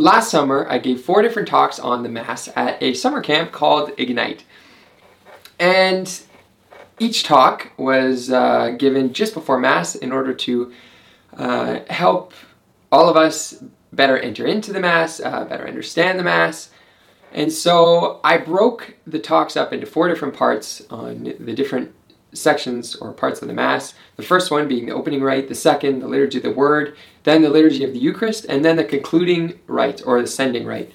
last 0.00 0.30
summer, 0.30 0.66
I 0.68 0.78
gave 0.78 1.02
four 1.02 1.20
different 1.20 1.46
talks 1.46 1.78
on 1.78 2.02
the 2.02 2.08
Mass 2.08 2.48
at 2.56 2.82
a 2.82 2.94
summer 2.94 3.20
camp 3.20 3.52
called 3.52 3.92
Ignite. 3.98 4.44
And 5.58 6.20
each 6.98 7.22
talk 7.22 7.72
was 7.76 8.30
uh, 8.30 8.70
given 8.78 9.12
just 9.12 9.34
before 9.34 9.58
Mass 9.58 9.94
in 9.94 10.10
order 10.10 10.32
to 10.32 10.72
uh, 11.36 11.80
help 11.90 12.32
all 12.90 13.08
of 13.08 13.16
us 13.16 13.62
better 13.92 14.18
enter 14.18 14.46
into 14.46 14.72
the 14.72 14.80
Mass, 14.80 15.20
uh, 15.20 15.44
better 15.44 15.68
understand 15.68 16.18
the 16.18 16.24
Mass. 16.24 16.70
And 17.32 17.52
so 17.52 18.20
I 18.24 18.38
broke 18.38 18.96
the 19.06 19.18
talks 19.18 19.56
up 19.56 19.72
into 19.72 19.86
four 19.86 20.08
different 20.08 20.34
parts 20.34 20.82
on 20.90 21.34
the 21.38 21.52
different 21.52 21.94
sections 22.32 22.96
or 22.96 23.12
parts 23.12 23.42
of 23.42 23.48
the 23.48 23.54
Mass. 23.54 23.94
The 24.16 24.22
first 24.22 24.50
one 24.50 24.68
being 24.68 24.86
the 24.86 24.94
opening 24.94 25.22
rite, 25.22 25.48
the 25.48 25.54
second, 25.54 26.00
the 26.00 26.08
liturgy 26.08 26.38
of 26.38 26.44
the 26.44 26.52
Word, 26.52 26.96
then 27.24 27.42
the 27.42 27.50
liturgy 27.50 27.84
of 27.84 27.92
the 27.92 27.98
Eucharist, 27.98 28.46
and 28.48 28.64
then 28.64 28.76
the 28.76 28.84
concluding 28.84 29.58
rite 29.66 30.02
or 30.06 30.20
the 30.20 30.26
sending 30.26 30.66
rite. 30.66 30.92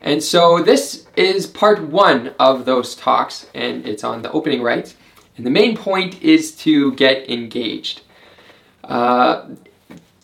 And 0.00 0.22
so 0.22 0.62
this 0.62 1.06
is 1.16 1.46
part 1.46 1.82
one 1.82 2.34
of 2.38 2.64
those 2.64 2.94
talks, 2.94 3.46
and 3.54 3.86
it's 3.86 4.04
on 4.04 4.22
the 4.22 4.32
opening 4.32 4.62
rite. 4.62 4.94
And 5.36 5.44
the 5.44 5.50
main 5.50 5.76
point 5.76 6.22
is 6.22 6.52
to 6.56 6.92
get 6.94 7.28
engaged. 7.28 8.02
Uh, 8.84 9.48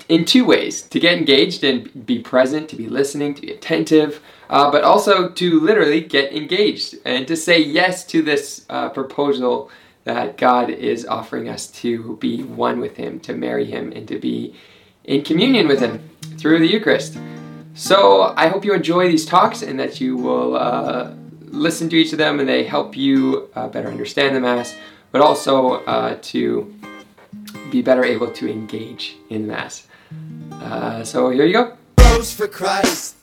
in 0.09 0.25
two 0.25 0.45
ways 0.45 0.83
to 0.83 1.01
get 1.01 1.17
engaged 1.17 1.65
and 1.65 2.07
be 2.07 2.19
present, 2.19 2.69
to 2.69 2.77
be 2.77 2.89
listening, 2.89 3.35
to 3.35 3.43
be 3.43 3.53
attentive, 3.53 4.21
uh, 4.51 4.71
but 4.71 4.85
also 4.85 5.31
to 5.31 5.61
literally 5.61 6.01
get 6.01 6.33
engaged 6.33 6.97
and 7.05 7.27
to 7.27 7.37
say 7.37 7.59
yes 7.59 8.05
to 8.05 8.23
this 8.23 8.67
uh, 8.69 8.89
proposal 8.91 9.71
that 10.05 10.37
God 10.37 10.71
is 10.71 11.07
offering 11.07 11.49
us 11.49 11.67
to 11.83 12.17
be 12.17 12.43
one 12.43 12.79
with 12.81 12.97
Him, 12.97 13.21
to 13.21 13.35
marry 13.35 13.65
Him, 13.65 13.93
and 13.93 14.07
to 14.09 14.19
be 14.19 14.55
in 15.05 15.23
communion 15.23 15.67
with 15.67 15.81
Him 15.81 16.09
through 16.39 16.61
the 16.61 16.67
Eucharist. 16.67 17.19
So 17.75 18.35
I 18.37 18.49
hope 18.49 18.65
you 18.65 18.73
enjoy 18.73 19.09
these 19.09 19.27
talks 19.27 19.63
and 19.63 19.81
that 19.81 20.01
you 20.01 20.17
will 20.17 20.57
uh, 20.57 21.13
listen 21.43 21.89
to 21.89 21.97
each 21.97 22.13
of 22.13 22.19
them 22.19 22.39
and 22.39 22.49
they 22.49 22.65
help 22.65 22.97
you 22.97 23.49
uh, 23.55 23.69
better 23.69 23.89
understand 23.89 24.37
the 24.37 24.41
Mass, 24.41 24.77
but 25.11 25.21
also 25.21 25.85
uh, 25.85 26.17
to 26.23 26.73
be 27.71 27.83
better 27.83 28.05
able 28.05 28.31
to 28.31 28.51
engage 28.51 29.17
in 29.31 29.47
Mass. 29.47 29.89
Uh, 30.53 31.03
so 31.03 31.31
here 31.31 31.47
you 31.47 31.53
go. 31.53 31.77
Rose 31.99 32.33
for 32.33 32.47
Christ, 32.47 33.17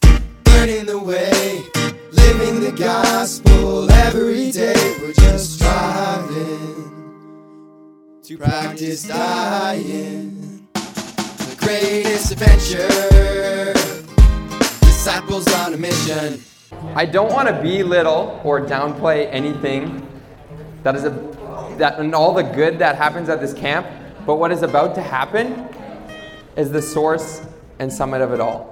learning 0.47 0.85
the 0.85 0.99
way, 0.99 1.63
living 2.11 2.59
the 2.59 2.71
gospel 2.71 3.89
every 3.91 4.51
day. 4.51 4.97
We're 5.01 5.13
just 5.13 5.55
striving 5.55 6.71
to 8.23 8.37
practice 8.37 9.03
dying. 9.03 10.67
The 10.73 11.55
greatest 11.57 12.31
adventure, 12.31 13.73
disciples 14.81 15.51
on 15.53 15.73
a 15.73 15.77
mission. 15.77 16.41
I 16.95 17.05
don't 17.05 17.31
want 17.31 17.47
to 17.47 17.53
belittle 17.53 18.41
or 18.43 18.61
downplay 18.61 19.27
anything 19.31 20.07
that 20.83 20.95
is 20.95 21.03
a, 21.05 21.09
that 21.77 21.99
and 21.99 22.15
all 22.15 22.33
the 22.33 22.43
good 22.43 22.79
that 22.79 22.95
happens 22.95 23.29
at 23.29 23.39
this 23.39 23.53
camp, 23.53 23.87
but 24.25 24.35
what 24.35 24.51
is 24.51 24.61
about 24.61 24.95
to 24.95 25.01
happen 25.01 25.67
is 26.55 26.71
the 26.71 26.81
source 26.81 27.41
and 27.79 27.91
summit 27.91 28.21
of 28.21 28.33
it 28.33 28.39
all. 28.39 28.70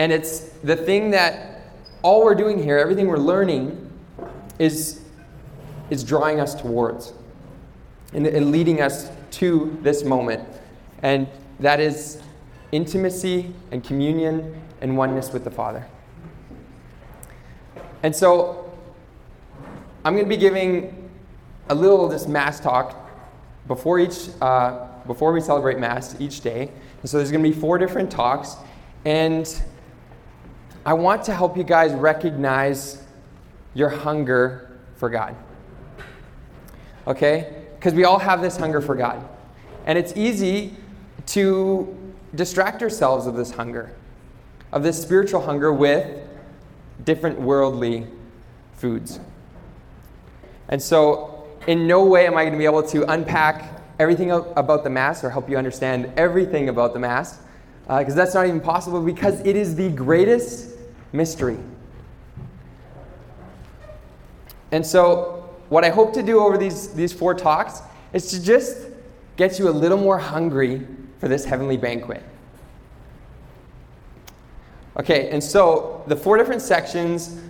And 0.00 0.12
it's 0.12 0.48
the 0.64 0.76
thing 0.76 1.10
that 1.10 1.60
all 2.00 2.24
we're 2.24 2.34
doing 2.34 2.62
here, 2.62 2.78
everything 2.78 3.06
we're 3.06 3.18
learning, 3.18 3.92
is, 4.58 5.02
is 5.90 6.02
drawing 6.02 6.40
us 6.40 6.54
towards 6.54 7.12
and, 8.14 8.26
and 8.26 8.50
leading 8.50 8.80
us 8.80 9.10
to 9.32 9.78
this 9.82 10.02
moment. 10.02 10.48
And 11.02 11.28
that 11.58 11.80
is 11.80 12.22
intimacy 12.72 13.52
and 13.72 13.84
communion 13.84 14.62
and 14.80 14.96
oneness 14.96 15.34
with 15.34 15.44
the 15.44 15.50
Father. 15.50 15.86
And 18.02 18.16
so 18.16 18.72
I'm 20.02 20.14
going 20.14 20.24
to 20.24 20.30
be 20.30 20.38
giving 20.38 21.10
a 21.68 21.74
little 21.74 22.06
of 22.06 22.10
this 22.10 22.26
Mass 22.26 22.58
talk 22.58 22.96
before 23.66 23.98
each 23.98 24.30
uh, 24.40 24.86
before 25.06 25.34
we 25.34 25.42
celebrate 25.42 25.78
Mass 25.78 26.18
each 26.18 26.40
day. 26.40 26.70
And 27.02 27.10
so 27.10 27.18
there's 27.18 27.30
going 27.30 27.44
to 27.44 27.50
be 27.50 27.54
four 27.54 27.76
different 27.76 28.10
talks, 28.10 28.56
and 29.04 29.62
I 30.84 30.94
want 30.94 31.24
to 31.24 31.34
help 31.34 31.56
you 31.56 31.64
guys 31.64 31.92
recognize 31.92 33.02
your 33.74 33.88
hunger 33.88 34.70
for 34.96 35.10
God. 35.10 35.36
Okay? 37.06 37.64
Because 37.76 37.94
we 37.94 38.04
all 38.04 38.18
have 38.18 38.40
this 38.40 38.56
hunger 38.56 38.80
for 38.80 38.94
God. 38.94 39.26
And 39.86 39.98
it's 39.98 40.16
easy 40.16 40.74
to 41.26 41.96
distract 42.34 42.82
ourselves 42.82 43.26
of 43.26 43.36
this 43.36 43.50
hunger, 43.50 43.94
of 44.72 44.82
this 44.82 45.00
spiritual 45.00 45.40
hunger 45.40 45.72
with 45.72 46.06
different 47.04 47.40
worldly 47.40 48.06
foods. 48.74 49.20
And 50.68 50.80
so 50.80 51.48
in 51.66 51.86
no 51.86 52.04
way 52.04 52.26
am 52.26 52.36
I 52.36 52.42
going 52.42 52.52
to 52.52 52.58
be 52.58 52.64
able 52.64 52.82
to 52.84 53.10
unpack 53.10 53.80
everything 53.98 54.30
about 54.30 54.82
the 54.84 54.90
Mass 54.90 55.22
or 55.22 55.30
help 55.30 55.48
you 55.50 55.56
understand 55.56 56.12
everything 56.16 56.68
about 56.68 56.94
the 56.94 56.98
Mass, 56.98 57.40
because 57.98 58.12
uh, 58.12 58.16
that's 58.16 58.34
not 58.34 58.46
even 58.46 58.60
possible 58.60 59.02
because 59.02 59.40
it 59.40 59.56
is 59.56 59.74
the 59.74 59.88
greatest 59.90 60.76
mystery. 61.12 61.58
And 64.70 64.86
so, 64.86 65.50
what 65.70 65.84
I 65.84 65.88
hope 65.88 66.12
to 66.14 66.22
do 66.22 66.38
over 66.38 66.56
these, 66.56 66.92
these 66.94 67.12
four 67.12 67.34
talks 67.34 67.82
is 68.12 68.30
to 68.30 68.40
just 68.40 68.86
get 69.36 69.58
you 69.58 69.68
a 69.68 69.70
little 69.70 69.98
more 69.98 70.18
hungry 70.18 70.86
for 71.18 71.26
this 71.26 71.44
heavenly 71.44 71.76
banquet. 71.76 72.22
Okay, 74.96 75.28
and 75.30 75.42
so 75.42 76.04
the 76.06 76.16
four 76.16 76.36
different 76.36 76.62
sections 76.62 77.40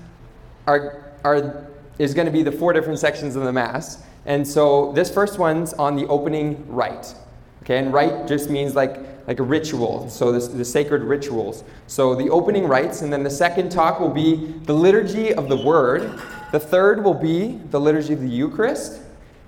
are, 0.67 1.13
are 1.23 1.67
is 1.99 2.15
going 2.15 2.27
to 2.27 2.33
be 2.33 2.43
the 2.43 2.53
four 2.53 2.73
different 2.73 2.99
sections 2.99 3.37
of 3.37 3.45
the 3.45 3.53
Mass. 3.53 4.03
And 4.25 4.47
so 4.47 4.93
this 4.93 5.13
first 5.13 5.39
one's 5.39 5.75
on 5.75 5.97
the 5.97 6.07
opening 6.07 6.67
rite. 6.67 7.15
Okay, 7.63 7.77
and 7.77 7.93
rite 7.93 8.27
just 8.27 8.49
means 8.49 8.75
like, 8.75 9.20
like 9.31 9.39
a 9.39 9.45
ritual, 9.45 10.11
so 10.11 10.33
this, 10.33 10.49
the 10.49 10.65
sacred 10.65 11.03
rituals. 11.03 11.63
So 11.87 12.17
the 12.17 12.29
opening 12.31 12.67
rites, 12.67 13.03
and 13.03 13.13
then 13.13 13.23
the 13.23 13.31
second 13.31 13.71
talk 13.71 14.01
will 14.01 14.11
be 14.11 14.55
the 14.65 14.73
liturgy 14.73 15.33
of 15.33 15.49
the 15.49 15.57
Word. 15.57 16.19
The 16.51 16.59
third 16.59 17.05
will 17.05 17.15
be 17.15 17.61
the 17.71 17.79
liturgy 17.79 18.13
of 18.13 18.23
the 18.23 18.29
Eucharist. 18.29 19.01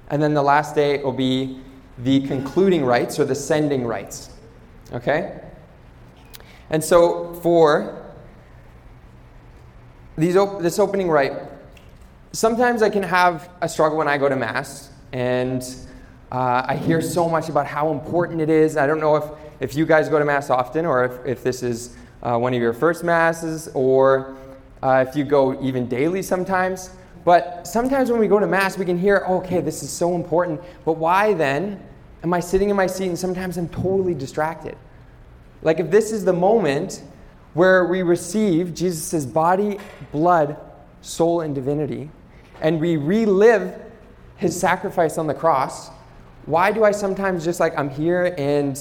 And 0.08 0.22
then 0.22 0.34
the 0.34 0.42
last 0.42 0.76
day 0.76 1.02
will 1.02 1.10
be 1.10 1.58
the 1.98 2.24
concluding 2.28 2.84
rites 2.84 3.18
or 3.18 3.24
the 3.24 3.34
sending 3.34 3.84
rites. 3.84 4.30
Okay? 4.92 5.40
And 6.70 6.84
so 6.84 7.34
for 7.42 8.14
these 10.16 10.36
op- 10.36 10.62
this 10.62 10.78
opening 10.78 11.10
rite, 11.10 11.32
sometimes 12.30 12.82
I 12.82 12.88
can 12.88 13.02
have 13.02 13.50
a 13.60 13.68
struggle 13.68 13.98
when 13.98 14.06
I 14.06 14.16
go 14.16 14.28
to 14.28 14.36
Mass, 14.36 14.92
and 15.12 15.60
uh, 16.30 16.64
I 16.68 16.76
hear 16.76 17.02
so 17.02 17.28
much 17.28 17.48
about 17.48 17.66
how 17.66 17.90
important 17.90 18.40
it 18.40 18.48
is. 18.48 18.76
I 18.76 18.86
don't 18.86 19.00
know 19.00 19.16
if, 19.16 19.24
if 19.62 19.76
you 19.76 19.86
guys 19.86 20.08
go 20.08 20.18
to 20.18 20.24
Mass 20.24 20.50
often, 20.50 20.84
or 20.84 21.04
if, 21.04 21.24
if 21.24 21.44
this 21.44 21.62
is 21.62 21.96
uh, 22.24 22.36
one 22.36 22.52
of 22.52 22.60
your 22.60 22.72
first 22.72 23.04
Masses, 23.04 23.68
or 23.74 24.36
uh, 24.82 25.04
if 25.06 25.14
you 25.14 25.22
go 25.22 25.62
even 25.62 25.86
daily 25.86 26.20
sometimes. 26.20 26.90
But 27.24 27.64
sometimes 27.64 28.10
when 28.10 28.18
we 28.18 28.26
go 28.26 28.40
to 28.40 28.46
Mass, 28.48 28.76
we 28.76 28.84
can 28.84 28.98
hear, 28.98 29.24
okay, 29.28 29.60
this 29.60 29.84
is 29.84 29.90
so 29.90 30.16
important, 30.16 30.60
but 30.84 30.94
why 30.94 31.34
then 31.34 31.80
am 32.24 32.34
I 32.34 32.40
sitting 32.40 32.70
in 32.70 32.76
my 32.76 32.88
seat 32.88 33.06
and 33.06 33.18
sometimes 33.18 33.56
I'm 33.56 33.68
totally 33.68 34.14
distracted? 34.14 34.76
Like, 35.62 35.78
if 35.78 35.92
this 35.92 36.10
is 36.10 36.24
the 36.24 36.32
moment 36.32 37.04
where 37.54 37.84
we 37.84 38.02
receive 38.02 38.74
Jesus' 38.74 39.24
body, 39.24 39.78
blood, 40.10 40.56
soul, 41.02 41.42
and 41.42 41.54
divinity, 41.54 42.10
and 42.60 42.80
we 42.80 42.96
relive 42.96 43.80
his 44.38 44.58
sacrifice 44.58 45.18
on 45.18 45.28
the 45.28 45.34
cross, 45.34 45.90
why 46.46 46.72
do 46.72 46.82
I 46.82 46.90
sometimes 46.90 47.44
just 47.44 47.60
like 47.60 47.78
I'm 47.78 47.90
here 47.90 48.34
and 48.36 48.76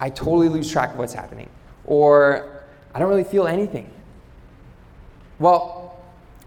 I 0.00 0.10
totally 0.10 0.48
lose 0.48 0.70
track 0.70 0.92
of 0.92 0.98
what's 0.98 1.12
happening? 1.12 1.48
Or 1.84 2.64
I 2.94 2.98
don't 2.98 3.08
really 3.08 3.24
feel 3.24 3.46
anything? 3.46 3.90
Well, 5.38 5.98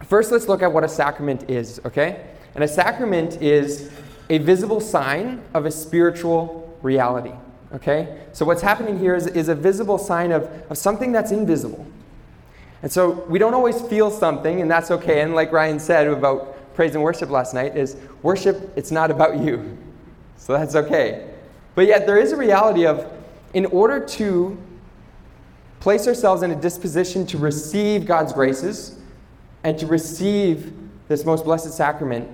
first 0.04 0.32
let's 0.32 0.48
look 0.48 0.62
at 0.62 0.72
what 0.72 0.84
a 0.84 0.90
sacrament 0.90 1.50
is, 1.50 1.80
okay? 1.86 2.26
And 2.56 2.64
a 2.64 2.68
sacrament 2.68 3.42
is 3.42 3.92
a 4.30 4.40
visible 4.40 4.80
sign 4.80 5.42
of 5.54 5.66
a 5.66 5.72
spiritual 5.72 6.78
reality, 6.82 7.34
okay? 7.74 8.20
So 8.34 8.46
what's 8.46 8.62
happening 8.62 9.00
here 9.00 9.16
is, 9.16 9.28
is 9.28 9.50
a 9.50 9.56
visible 9.56 9.98
sign 9.98 10.32
of, 10.32 10.44
of 10.70 10.78
something 10.78 11.12
that's 11.12 11.32
invisible. 11.32 11.86
And 12.82 12.92
so 12.92 13.12
we 13.30 13.40
don't 13.40 13.54
always 13.54 13.82
feel 13.82 14.12
something, 14.12 14.62
and 14.62 14.70
that's 14.70 14.92
okay. 14.92 15.22
And 15.22 15.34
like 15.34 15.52
Ryan 15.52 15.80
said 15.80 16.08
about 16.08 16.76
praise 16.76 16.96
and 16.96 17.04
worship 17.04 17.30
last 17.30 17.54
night 17.54 17.78
is 17.78 17.96
worship, 18.22 18.74
it's 18.76 18.92
not 18.92 19.12
about 19.12 19.40
you. 19.40 19.78
So 20.36 20.52
that's 20.52 20.76
okay. 20.76 21.30
But 21.74 21.88
yet, 21.88 22.06
there 22.06 22.18
is 22.18 22.34
a 22.34 22.36
reality 22.36 22.86
of, 22.86 23.10
in 23.54 23.66
order 23.68 24.00
to 24.00 24.58
place 25.80 26.08
ourselves 26.08 26.44
in 26.44 26.52
a 26.52 26.56
disposition 26.56 27.26
to 27.28 27.38
receive 27.38 28.06
God's 28.06 28.34
graces 28.34 28.98
and 29.64 29.78
to 29.80 29.86
receive 29.86 30.74
this 31.08 31.26
most 31.26 31.44
blessed 31.44 31.74
sacrament, 31.74 32.30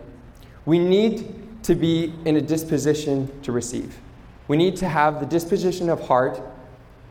we 0.65 0.79
need 0.79 1.63
to 1.63 1.75
be 1.75 2.13
in 2.25 2.37
a 2.37 2.41
disposition 2.41 3.29
to 3.41 3.51
receive. 3.51 3.97
we 4.47 4.57
need 4.57 4.75
to 4.75 4.89
have 4.89 5.19
the 5.19 5.27
disposition 5.27 5.89
of 5.89 6.01
heart 6.07 6.41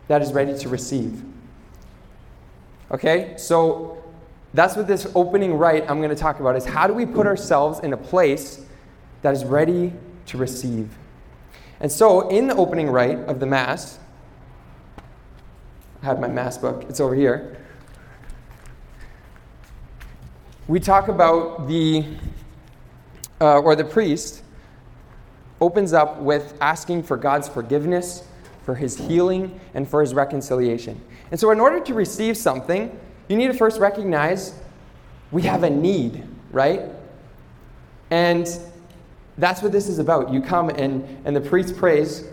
that 0.09 0.21
is 0.21 0.33
ready 0.33 0.59
to 0.59 0.69
receive. 0.69 1.23
Okay? 2.91 3.35
So 3.37 4.03
that's 4.55 4.77
what 4.77 4.89
this 4.89 5.07
opening 5.15 5.55
rite 5.55 5.89
I'm 5.89 5.99
going 5.99 6.11
to 6.11 6.17
talk 6.17 6.41
about 6.41 6.57
is 6.57 6.65
how 6.65 6.87
do 6.87 6.95
we 6.95 7.07
put 7.07 7.27
ourselves 7.27 7.79
in 7.81 7.93
a 7.93 7.97
place 7.97 8.65
that 9.23 9.35
is 9.35 9.45
ready 9.45 9.93
to 10.27 10.39
receive. 10.39 10.97
And 11.81 11.91
so 11.91 12.29
in 12.29 12.49
the 12.49 12.57
opening 12.57 12.91
rite 12.91 13.19
of 13.21 13.41
the 13.41 13.47
mass, 13.47 13.99
I 16.03 16.07
have 16.07 16.21
my 16.21 16.29
mass 16.29 16.59
book. 16.59 16.85
It's 16.89 17.01
over 17.01 17.15
here. 17.15 17.57
We 20.67 20.81
talk 20.81 21.09
about 21.09 21.67
the 21.69 22.05
uh, 23.41 23.61
or 23.61 23.77
the 23.77 23.85
priest 23.85 24.43
opens 25.61 25.93
up 25.93 26.19
with 26.19 26.57
asking 26.61 27.03
for 27.03 27.17
God's 27.17 27.49
forgiveness, 27.49 28.25
for 28.65 28.75
his 28.75 28.97
healing, 28.97 29.59
and 29.75 29.89
for 29.89 30.01
his 30.01 30.15
reconciliation. 30.15 31.01
And 31.31 31.39
so, 31.39 31.51
in 31.51 31.61
order 31.61 31.81
to 31.81 31.95
receive 31.95 32.37
something, 32.37 32.99
you 33.29 33.37
need 33.37 33.49
to 33.49 33.55
first 33.55 33.81
recognize 33.81 34.55
we 35.31 35.43
have 35.43 35.63
a 35.63 35.71
need, 35.71 36.25
right? 36.53 36.83
And 38.11 38.49
that's 39.39 39.63
what 39.63 39.73
this 39.73 39.89
is 39.89 39.99
about. 39.99 40.33
You 40.33 40.43
come 40.43 40.69
and, 40.69 41.05
and 41.25 41.35
the 41.35 41.41
priest 41.41 41.77
prays 41.77 42.25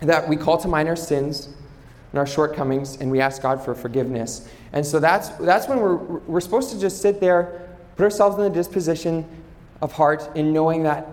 that 0.00 0.28
we 0.28 0.36
call 0.36 0.56
to 0.58 0.68
mind 0.68 0.88
our 0.88 0.96
sins 0.96 1.48
and 2.12 2.18
our 2.18 2.26
shortcomings 2.26 2.96
and 2.96 3.10
we 3.10 3.20
ask 3.20 3.42
God 3.42 3.62
for 3.62 3.74
forgiveness. 3.74 4.48
And 4.72 4.86
so 4.86 5.00
that's, 5.00 5.28
that's 5.30 5.68
when 5.68 5.80
we're, 5.80 5.96
we're 5.96 6.40
supposed 6.40 6.70
to 6.72 6.80
just 6.80 7.02
sit 7.02 7.20
there, 7.20 7.68
put 7.96 8.04
ourselves 8.04 8.36
in 8.36 8.44
the 8.44 8.50
disposition 8.50 9.26
of 9.82 9.92
heart 9.92 10.30
in 10.36 10.52
knowing 10.52 10.84
that 10.84 11.06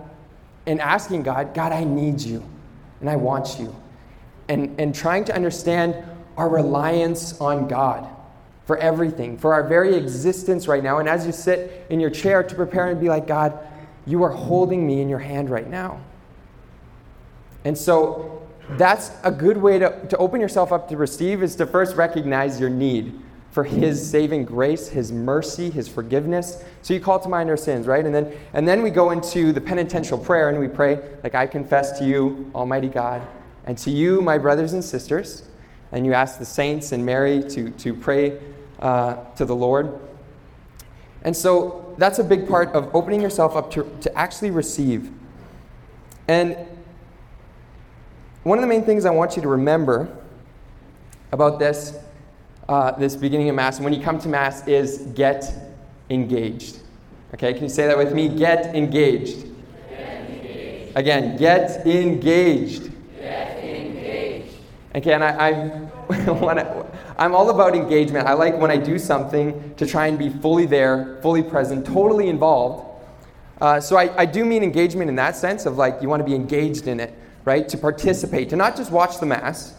and 0.66 0.80
asking 0.80 1.22
God, 1.22 1.54
God, 1.54 1.72
I 1.72 1.84
need 1.84 2.20
you 2.20 2.44
and 3.00 3.10
I 3.10 3.16
want 3.16 3.58
you. 3.58 3.74
And, 4.48 4.78
and 4.80 4.94
trying 4.94 5.24
to 5.24 5.34
understand 5.34 5.96
our 6.36 6.48
reliance 6.48 7.38
on 7.40 7.68
God 7.68 8.08
for 8.66 8.76
everything, 8.78 9.36
for 9.38 9.54
our 9.54 9.66
very 9.66 9.94
existence 9.94 10.68
right 10.68 10.82
now. 10.82 10.98
And 10.98 11.08
as 11.08 11.26
you 11.26 11.32
sit 11.32 11.86
in 11.90 12.00
your 12.00 12.10
chair 12.10 12.42
to 12.42 12.54
prepare 12.54 12.88
and 12.88 13.00
be 13.00 13.08
like, 13.08 13.26
God, 13.26 13.58
you 14.08 14.22
are 14.22 14.30
holding 14.30 14.86
me 14.86 15.02
in 15.02 15.08
your 15.08 15.18
hand 15.18 15.50
right 15.50 15.68
now. 15.68 16.00
And 17.64 17.76
so 17.76 18.42
that's 18.70 19.10
a 19.22 19.30
good 19.30 19.58
way 19.58 19.78
to, 19.78 20.06
to 20.08 20.16
open 20.16 20.40
yourself 20.40 20.72
up 20.72 20.88
to 20.88 20.96
receive 20.96 21.42
is 21.42 21.54
to 21.56 21.66
first 21.66 21.94
recognize 21.94 22.58
your 22.58 22.70
need 22.70 23.20
for 23.50 23.64
his 23.64 24.08
saving 24.08 24.44
grace, 24.44 24.88
his 24.88 25.12
mercy, 25.12 25.68
his 25.68 25.88
forgiveness. 25.88 26.62
So 26.82 26.94
you 26.94 27.00
call 27.00 27.20
to 27.20 27.28
mind 27.28 27.50
our 27.50 27.56
sins, 27.56 27.86
right? 27.86 28.04
And 28.04 28.14
then 28.14 28.32
and 28.52 28.66
then 28.66 28.82
we 28.82 28.90
go 28.90 29.10
into 29.10 29.52
the 29.52 29.60
penitential 29.60 30.16
prayer 30.16 30.48
and 30.48 30.58
we 30.58 30.68
pray, 30.68 31.00
like 31.22 31.34
I 31.34 31.46
confess 31.46 31.98
to 31.98 32.04
you, 32.04 32.50
Almighty 32.54 32.88
God, 32.88 33.22
and 33.66 33.76
to 33.78 33.90
you, 33.90 34.22
my 34.22 34.38
brothers 34.38 34.72
and 34.72 34.82
sisters. 34.82 35.42
And 35.92 36.06
you 36.06 36.14
ask 36.14 36.38
the 36.38 36.44
saints 36.44 36.92
and 36.92 37.04
Mary 37.04 37.42
to, 37.50 37.70
to 37.70 37.94
pray 37.94 38.38
uh, 38.80 39.16
to 39.36 39.44
the 39.44 39.56
Lord. 39.56 39.98
And 41.28 41.36
so 41.36 41.94
that's 41.98 42.18
a 42.18 42.24
big 42.24 42.48
part 42.48 42.70
of 42.70 42.88
opening 42.94 43.20
yourself 43.20 43.54
up 43.54 43.70
to, 43.72 43.84
to 44.00 44.18
actually 44.18 44.50
receive. 44.50 45.12
And 46.26 46.56
one 48.44 48.56
of 48.56 48.62
the 48.62 48.66
main 48.66 48.82
things 48.82 49.04
I 49.04 49.10
want 49.10 49.36
you 49.36 49.42
to 49.42 49.48
remember 49.48 50.08
about 51.30 51.58
this 51.58 51.98
uh, 52.66 52.92
this 52.92 53.14
beginning 53.14 53.50
of 53.50 53.56
Mass, 53.56 53.76
and 53.76 53.84
when 53.84 53.92
you 53.92 54.02
come 54.02 54.18
to 54.20 54.28
Mass, 54.28 54.66
is 54.66 55.00
get 55.14 55.44
engaged. 56.08 56.78
Okay, 57.34 57.52
can 57.52 57.64
you 57.64 57.68
say 57.68 57.86
that 57.86 57.98
with 57.98 58.14
me? 58.14 58.30
Get 58.30 58.74
engaged. 58.74 59.48
Get 59.90 60.30
engaged. 60.30 60.96
Again, 60.96 61.36
get 61.36 61.86
engaged. 61.86 62.90
Get 63.20 63.62
engaged. 63.62 64.54
Okay, 64.94 65.12
and 65.12 65.22
I, 65.22 65.50
I 66.08 66.30
want 66.30 66.58
to. 66.58 66.86
I'm 67.18 67.34
all 67.34 67.50
about 67.50 67.74
engagement. 67.74 68.28
I 68.28 68.34
like 68.34 68.56
when 68.56 68.70
I 68.70 68.76
do 68.76 68.98
something 68.98 69.74
to 69.74 69.86
try 69.86 70.06
and 70.06 70.18
be 70.18 70.28
fully 70.28 70.66
there, 70.66 71.18
fully 71.20 71.42
present, 71.42 71.84
totally 71.84 72.28
involved. 72.28 72.84
Uh, 73.60 73.80
so 73.80 73.96
I, 73.96 74.16
I 74.16 74.24
do 74.24 74.44
mean 74.44 74.62
engagement 74.62 75.10
in 75.10 75.16
that 75.16 75.34
sense 75.34 75.66
of 75.66 75.76
like 75.76 76.00
you 76.00 76.08
want 76.08 76.20
to 76.20 76.24
be 76.24 76.34
engaged 76.34 76.86
in 76.86 77.00
it, 77.00 77.12
right? 77.44 77.68
To 77.68 77.76
participate, 77.76 78.50
to 78.50 78.56
not 78.56 78.76
just 78.76 78.92
watch 78.92 79.18
the 79.18 79.26
Mass, 79.26 79.74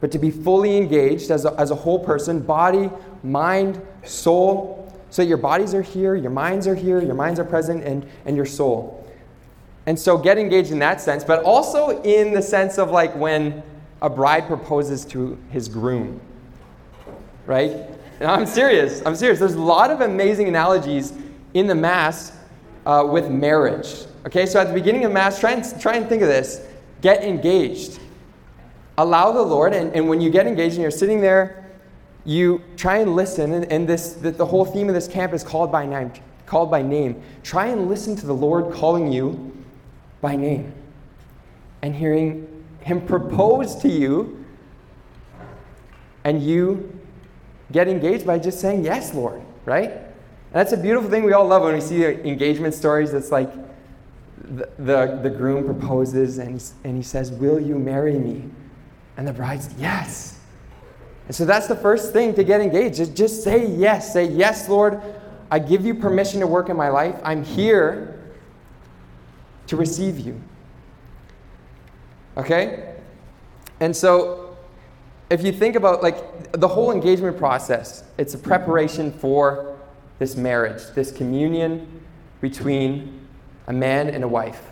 but 0.00 0.12
to 0.12 0.18
be 0.18 0.30
fully 0.30 0.76
engaged 0.76 1.30
as 1.30 1.46
a, 1.46 1.54
as 1.58 1.70
a 1.70 1.74
whole 1.74 1.98
person 1.98 2.40
body, 2.40 2.90
mind, 3.22 3.80
soul. 4.04 4.92
So 5.08 5.22
your 5.22 5.38
bodies 5.38 5.74
are 5.74 5.82
here, 5.82 6.14
your 6.14 6.30
minds 6.30 6.66
are 6.66 6.74
here, 6.74 7.02
your 7.02 7.14
minds 7.14 7.40
are 7.40 7.44
present, 7.44 7.84
and, 7.84 8.06
and 8.26 8.36
your 8.36 8.46
soul. 8.46 8.98
And 9.86 9.98
so 9.98 10.18
get 10.18 10.38
engaged 10.38 10.72
in 10.72 10.78
that 10.80 11.00
sense, 11.00 11.24
but 11.24 11.42
also 11.42 12.02
in 12.02 12.34
the 12.34 12.42
sense 12.42 12.78
of 12.78 12.90
like 12.90 13.14
when 13.16 13.62
a 14.02 14.10
bride 14.10 14.46
proposes 14.46 15.04
to 15.06 15.38
his 15.50 15.68
groom, 15.68 16.20
right? 17.46 17.76
I'm 18.20 18.46
serious. 18.46 19.02
I'm 19.04 19.16
serious. 19.16 19.38
There's 19.38 19.54
a 19.54 19.60
lot 19.60 19.90
of 19.90 20.00
amazing 20.00 20.48
analogies 20.48 21.12
in 21.54 21.66
the 21.66 21.74
Mass 21.74 22.32
uh, 22.86 23.06
with 23.08 23.30
marriage. 23.30 24.06
Okay, 24.26 24.46
so 24.46 24.60
at 24.60 24.68
the 24.68 24.74
beginning 24.74 25.04
of 25.04 25.12
Mass, 25.12 25.40
try 25.40 25.52
and, 25.52 25.80
try 25.80 25.96
and 25.96 26.08
think 26.08 26.22
of 26.22 26.28
this 26.28 26.66
get 27.00 27.24
engaged 27.24 27.98
allow 28.98 29.32
the 29.32 29.42
Lord, 29.42 29.72
and, 29.72 29.94
and 29.94 30.08
when 30.08 30.20
you 30.20 30.30
get 30.30 30.46
engaged 30.46 30.74
and 30.74 30.82
you're 30.82 30.90
sitting 30.90 31.20
there, 31.20 31.66
you 32.24 32.62
try 32.76 32.98
and 32.98 33.16
listen, 33.16 33.52
and, 33.52 33.70
and 33.72 33.88
this 33.88 34.14
the, 34.14 34.30
the 34.30 34.46
whole 34.46 34.64
theme 34.64 34.88
of 34.88 34.94
this 34.94 35.08
camp 35.08 35.32
is 35.32 35.42
called 35.42 35.72
by 35.72 35.86
name. 35.86 36.12
Called 36.46 36.70
by 36.70 36.82
name. 36.82 37.22
Try 37.42 37.66
and 37.66 37.88
listen 37.88 38.14
to 38.16 38.26
the 38.26 38.34
Lord 38.34 38.72
calling 38.74 39.12
you 39.12 39.52
by 40.20 40.36
name, 40.36 40.72
and 41.82 41.94
hearing 41.94 42.64
Him 42.80 43.04
propose 43.04 43.74
to 43.76 43.88
you, 43.88 44.44
and 46.24 46.42
you 46.42 47.00
get 47.72 47.88
engaged 47.88 48.26
by 48.26 48.38
just 48.38 48.60
saying 48.60 48.84
yes, 48.84 49.14
Lord. 49.14 49.42
Right? 49.64 49.90
And 49.90 50.60
that's 50.60 50.72
a 50.72 50.76
beautiful 50.76 51.08
thing 51.10 51.24
we 51.24 51.32
all 51.32 51.46
love 51.46 51.62
when 51.62 51.74
we 51.74 51.80
see 51.80 52.04
engagement 52.04 52.74
stories. 52.74 53.14
It's 53.14 53.32
like 53.32 53.50
the, 54.36 54.68
the, 54.78 55.20
the 55.22 55.30
groom 55.30 55.64
proposes 55.64 56.38
and 56.38 56.60
he, 56.60 56.66
and 56.84 56.96
he 56.96 57.02
says, 57.02 57.30
Will 57.30 57.58
you 57.58 57.78
marry 57.78 58.18
me? 58.18 58.44
And 59.16 59.26
the 59.26 59.32
bride's, 59.32 59.70
yes. 59.78 60.40
And 61.26 61.34
so 61.34 61.44
that's 61.44 61.66
the 61.66 61.76
first 61.76 62.12
thing 62.12 62.34
to 62.34 62.44
get 62.44 62.60
engaged. 62.60 63.00
Is 63.00 63.08
just 63.08 63.44
say 63.44 63.66
yes. 63.66 64.12
Say, 64.12 64.24
yes, 64.24 64.68
Lord, 64.68 65.00
I 65.50 65.58
give 65.58 65.84
you 65.84 65.94
permission 65.94 66.40
to 66.40 66.46
work 66.46 66.68
in 66.68 66.76
my 66.76 66.88
life. 66.88 67.14
I'm 67.22 67.44
here 67.44 68.20
to 69.68 69.76
receive 69.76 70.18
you. 70.18 70.40
Okay? 72.36 72.96
And 73.80 73.96
so 73.96 74.41
if 75.32 75.42
you 75.42 75.52
think 75.52 75.76
about 75.76 76.02
like 76.02 76.52
the 76.52 76.68
whole 76.68 76.92
engagement 76.92 77.38
process, 77.38 78.04
it's 78.18 78.34
a 78.34 78.38
preparation 78.38 79.10
for 79.10 79.78
this 80.18 80.36
marriage, 80.36 80.82
this 80.94 81.10
communion 81.10 82.02
between 82.40 83.26
a 83.66 83.72
man 83.72 84.10
and 84.10 84.24
a 84.24 84.28
wife. 84.28 84.70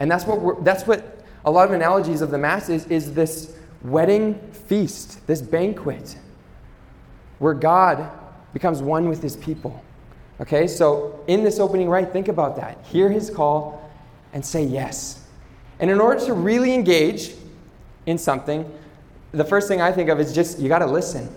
And 0.00 0.10
that's 0.10 0.24
what 0.24 0.64
that's 0.64 0.86
what 0.86 1.18
a 1.44 1.50
lot 1.50 1.68
of 1.68 1.74
analogies 1.74 2.22
of 2.22 2.30
the 2.30 2.38
mass 2.38 2.68
is, 2.68 2.86
is 2.86 3.12
this 3.12 3.56
wedding 3.82 4.34
feast, 4.52 5.26
this 5.26 5.42
banquet, 5.42 6.16
where 7.38 7.54
God 7.54 8.10
becomes 8.52 8.82
one 8.82 9.08
with 9.08 9.22
his 9.22 9.36
people. 9.36 9.82
Okay, 10.40 10.66
so 10.66 11.22
in 11.26 11.42
this 11.44 11.58
opening 11.58 11.88
rite, 11.88 12.12
think 12.12 12.28
about 12.28 12.56
that. 12.56 12.78
Hear 12.84 13.10
his 13.10 13.28
call 13.28 13.90
and 14.32 14.44
say 14.44 14.62
yes. 14.62 15.24
And 15.80 15.90
in 15.90 16.00
order 16.00 16.24
to 16.26 16.32
really 16.32 16.74
engage 16.74 17.34
in 18.06 18.18
something, 18.18 18.70
the 19.32 19.44
first 19.44 19.68
thing 19.68 19.80
I 19.80 19.92
think 19.92 20.08
of 20.08 20.20
is 20.20 20.34
just 20.34 20.58
you 20.58 20.68
got 20.68 20.80
to 20.80 20.86
listen. 20.86 21.28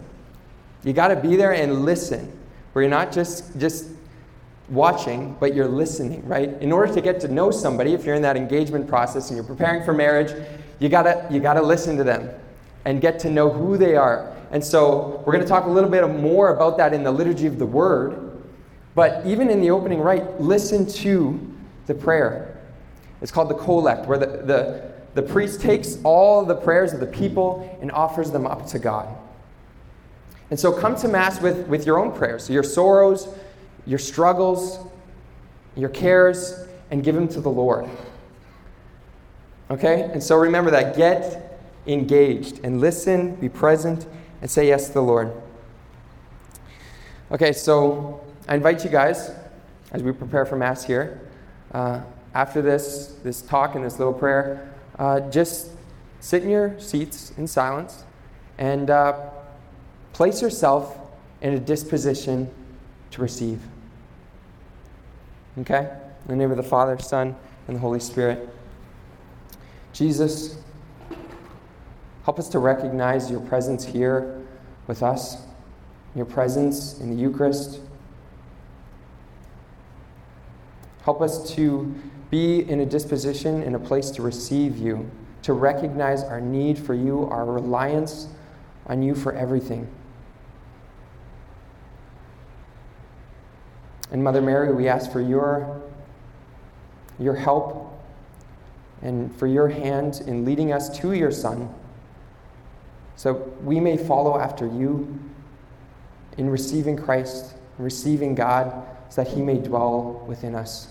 You 0.84 0.94
got 0.94 1.10
to 1.10 1.16
be 1.16 1.36
there 1.36 1.54
and 1.54 1.86
listen, 1.86 2.32
where 2.74 2.84
you're 2.84 2.90
not 2.90 3.12
just 3.12 3.58
just 3.60 3.88
watching, 4.70 5.36
but 5.40 5.54
you're 5.54 5.68
listening, 5.68 6.26
right? 6.28 6.50
In 6.62 6.72
order 6.72 6.94
to 6.94 7.02
get 7.02 7.20
to 7.22 7.28
know 7.28 7.52
somebody, 7.52 7.94
if 7.94 8.06
you're 8.06 8.16
in 8.16 8.22
that 8.22 8.38
engagement 8.38 8.88
process 8.88 9.30
and 9.30 9.36
you're 9.36 9.46
preparing 9.46 9.84
for 9.84 9.94
marriage, 9.94 10.34
you 10.80 10.88
gotta, 10.88 11.28
you 11.30 11.42
gotta 11.42 11.62
listen 11.62 11.98
to 11.98 12.04
them 12.04 12.30
and 12.86 13.02
get 13.02 13.20
to 13.20 13.30
know 13.30 13.50
who 13.50 13.78
they 13.78 13.96
are. 13.96 14.36
And 14.52 14.64
so 14.64 15.24
we're 15.26 15.34
going 15.34 15.44
to 15.44 15.50
talk 15.50 15.66
a 15.66 15.70
little 15.70 15.90
bit 15.90 16.08
more 16.10 16.54
about 16.54 16.78
that 16.78 16.94
in 16.94 17.04
the 17.04 17.12
liturgy 17.12 17.48
of 17.48 17.58
the 17.58 17.66
word. 17.66 18.44
But 18.96 19.26
even 19.26 19.50
in 19.50 19.62
the 19.62 19.72
opening 19.72 20.02
rite, 20.02 20.42
listen 20.42 20.86
to 20.86 21.40
the 21.86 21.96
prayer. 21.96 22.60
It's 23.22 23.32
called 23.32 23.50
the 23.50 23.56
collect, 23.56 24.08
where 24.08 24.18
the, 24.18 24.26
the, 24.26 24.92
the 25.14 25.22
priest 25.22 25.62
takes 25.62 25.98
all 26.04 26.46
the 26.46 26.56
prayers 26.56 26.94
of 26.94 27.00
the 27.00 27.08
people 27.08 27.78
and 27.82 27.92
offers 27.92 28.32
them 28.32 28.48
up 28.48 28.68
to 28.68 28.80
God. 28.80 29.08
And 30.50 30.60
so 30.60 30.72
come 30.72 30.96
to 30.98 31.08
Mass 31.08 31.42
with, 31.42 31.68
with 31.68 31.86
your 31.86 32.00
own 32.00 32.12
prayers, 32.12 32.50
your 32.50 32.64
sorrows, 32.64 33.28
your 33.86 34.00
struggles, 34.00 34.80
your 35.76 35.90
cares, 35.90 36.68
and 36.92 37.04
give 37.04 37.16
them 37.16 37.28
to 37.30 37.42
the 37.42 37.50
Lord. 37.50 37.90
Okay? 39.70 40.04
And 40.14 40.22
so 40.22 40.36
remember 40.36 40.72
that. 40.72 40.96
Get 40.96 41.60
engaged 41.88 42.60
and 42.64 42.80
listen, 42.82 43.36
be 43.36 43.50
present, 43.50 44.06
and 44.42 44.52
say 44.52 44.68
yes 44.68 44.88
to 44.88 44.94
the 44.94 45.02
Lord. 45.02 45.32
Okay, 47.32 47.54
so 47.54 48.22
I 48.48 48.56
invite 48.56 48.84
you 48.84 48.90
guys, 48.90 49.32
as 49.92 50.04
we 50.04 50.12
prepare 50.12 50.46
for 50.46 50.58
Mass 50.58 50.84
here, 50.84 51.22
uh, 51.74 52.02
after 52.34 52.62
this, 52.62 53.16
this 53.24 53.42
talk 53.42 53.76
and 53.76 53.86
this 53.86 54.00
little 54.00 54.14
prayer, 54.14 54.71
uh, 55.02 55.20
just 55.32 55.72
sit 56.20 56.44
in 56.44 56.50
your 56.50 56.80
seats 56.80 57.34
in 57.36 57.48
silence 57.48 58.04
and 58.60 58.92
uh, 58.92 59.20
place 60.14 60.44
yourself 60.44 60.96
in 61.42 61.56
a 61.56 61.60
disposition 61.60 62.48
to 63.10 63.20
receive. 63.20 63.60
Okay? 65.58 65.90
In 66.26 66.28
the 66.28 66.36
name 66.36 66.52
of 66.52 66.58
the 66.58 66.64
Father, 66.64 67.00
Son, 67.00 67.36
and 67.68 67.76
the 67.76 67.80
Holy 67.80 68.00
Spirit. 68.00 68.48
Jesus, 69.92 70.56
help 72.24 72.38
us 72.38 72.48
to 72.50 72.60
recognize 72.60 73.32
your 73.32 73.40
presence 73.40 73.84
here 73.84 74.40
with 74.86 75.02
us, 75.02 75.38
your 76.14 76.26
presence 76.26 77.00
in 77.00 77.10
the 77.10 77.20
Eucharist. 77.20 77.80
Help 81.06 81.22
us 81.22 81.52
to 81.56 81.92
be 82.32 82.68
in 82.68 82.80
a 82.80 82.86
disposition, 82.86 83.62
in 83.62 83.76
a 83.76 83.80
place 83.80 84.10
to 84.12 84.22
receive 84.22 84.78
you, 84.78 85.10
to 85.44 85.54
recognize 85.54 86.24
our 86.24 86.42
need 86.42 86.80
for 86.80 86.96
you, 86.96 87.26
our 87.26 87.46
reliance 87.46 88.28
on 88.88 89.04
you 89.04 89.14
for 89.14 89.34
everything. 89.34 89.88
And 94.12 94.24
Mother 94.24 94.42
Mary, 94.42 94.74
we 94.74 94.88
ask 94.88 95.12
for 95.12 95.22
your, 95.22 95.82
your 97.20 97.36
help 97.36 98.02
and 99.02 99.34
for 99.36 99.48
your 99.48 99.68
hand 99.68 100.24
in 100.26 100.46
leading 100.46 100.74
us 100.74 100.90
to 101.00 101.14
your 101.14 101.32
Son 101.32 101.74
so 103.22 103.34
we 103.64 103.80
may 103.80 103.98
follow 103.98 104.40
after 104.40 104.66
you 104.66 105.20
in 106.38 106.50
receiving 106.50 106.98
Christ, 106.98 107.54
receiving 107.78 108.36
God, 108.36 108.84
so 109.10 109.24
that 109.24 109.32
he 109.32 109.42
may 109.42 109.58
dwell 109.58 110.24
within 110.28 110.56
us. 110.56 110.88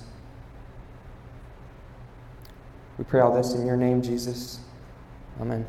We 3.01 3.05
pray 3.05 3.21
all 3.21 3.35
this 3.35 3.55
in 3.55 3.65
your 3.65 3.79
name, 3.79 4.03
Jesus. 4.03 4.61
Amen. 5.41 5.67